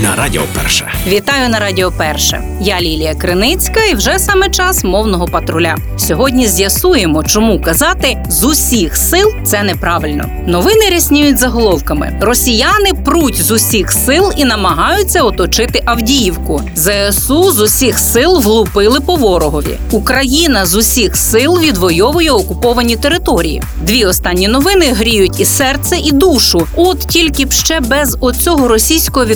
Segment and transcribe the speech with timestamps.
[0.00, 0.92] на Радіо Перше.
[1.06, 2.42] Вітаю на Радіо Перше.
[2.60, 5.76] Я Лілія Криницька, і вже саме час мовного патруля.
[5.96, 10.24] Сьогодні з'ясуємо, чому казати з усіх сил це неправильно.
[10.46, 16.62] Новини рясніють заголовками: росіяни пруть з усіх сил і намагаються оточити Авдіївку.
[16.74, 19.78] ЗСУ з усіх сил влупили по ворогові.
[19.90, 23.62] Україна з усіх сил відвоює окуповані території.
[23.82, 26.66] Дві останні новини гріють і серце, і душу.
[26.76, 29.26] От тільки б ще без оцього російського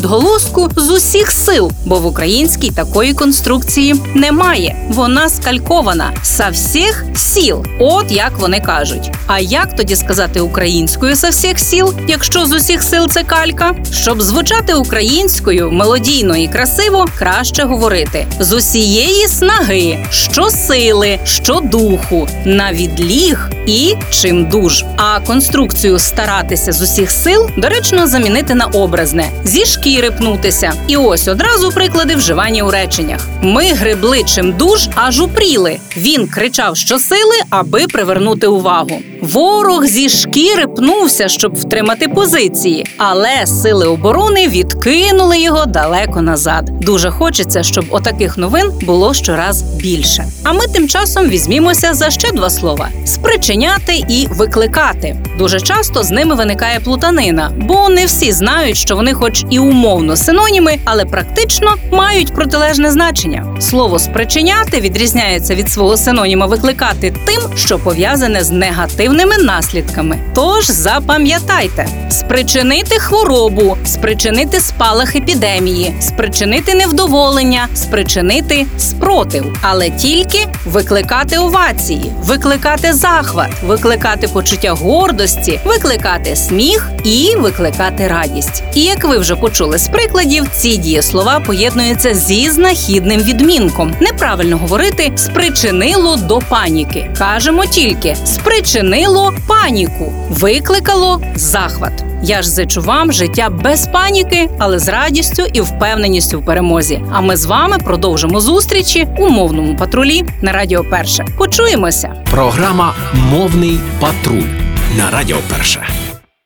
[0.47, 4.77] відголоску з усіх сил, бо в українській такої конструкції немає.
[4.89, 7.65] Вона скалькована со всіх сіл.
[7.81, 9.11] От як вони кажуть.
[9.27, 13.75] А як тоді сказати українською со всіх сіл, якщо з усіх сил це калька?
[13.93, 22.29] Щоб звучати українською мелодійно і красиво, краще говорити з усієї снаги, що сили, що духу,
[22.45, 24.85] на відліг і чим дуж.
[24.97, 30.73] А конструкцію старатися з усіх сил доречно замінити на образне зі шкіри пнутися.
[30.87, 33.21] І ось одразу приклади вживання у реченнях.
[33.43, 35.79] Ми гребли чим дуж, аж упріли.
[35.97, 39.01] Він кричав, що сили, аби привернути увагу.
[39.21, 46.71] Ворог зі шкіри пнувся, щоб втримати позиції, але сили оборони відкинули його далеко назад.
[46.81, 50.25] Дуже хочеться, щоб отаких новин було щораз більше.
[50.45, 55.17] А ми тим часом візьмімося за ще два слова: спричиняти і викликати.
[55.39, 60.17] Дуже часто з ними виникає плутанина, бо не всі знають, що вони, хоч і умовно
[60.27, 63.57] синоніми, але практично мають протилежне значення.
[63.61, 70.19] Слово спричиняти відрізняється від свого синоніма викликати тим, що пов'язане з негативними наслідками.
[70.35, 82.13] Тож запам'ятайте: спричинити хворобу, спричинити спалах епідемії, спричинити невдоволення, спричинити спротив, але тільки викликати овації,
[82.23, 88.63] викликати захват, викликати почуття гордості, викликати сміх і викликати радість.
[88.75, 93.95] І як ви вже почули з прикладів, ці дієслова поєднуються зі знахідним відмінком.
[94.01, 97.11] Неправильно говорити спричинило до паніки.
[97.19, 102.06] Кажемо тільки спричинило паніку, викликало захват.
[102.23, 107.03] Я ж зичу вам життя без паніки, але з радістю і впевненістю в перемозі.
[107.13, 111.25] А ми з вами продовжимо зустрічі у мовному патрулі на Радіо Перше.
[111.39, 112.15] Почуємося.
[112.31, 112.95] Програма
[113.31, 114.51] Мовний патруль
[114.97, 116.06] на Радіо Перше.